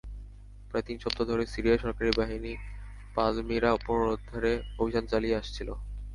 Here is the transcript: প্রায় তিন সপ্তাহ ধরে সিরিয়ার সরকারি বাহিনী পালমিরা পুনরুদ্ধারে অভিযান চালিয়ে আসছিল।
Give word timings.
প্রায় 0.69 0.85
তিন 0.87 0.97
সপ্তাহ 1.03 1.25
ধরে 1.31 1.43
সিরিয়ার 1.53 1.83
সরকারি 1.85 2.11
বাহিনী 2.13 2.53
পালমিরা 3.15 3.71
পুনরুদ্ধারে 3.85 4.53
অভিযান 4.79 5.05
চালিয়ে 5.11 5.39
আসছিল। 5.41 5.69